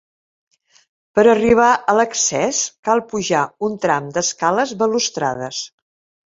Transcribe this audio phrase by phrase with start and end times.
[1.17, 5.63] Per arribar a l'accés cal pujar un tram d'escales balustrades.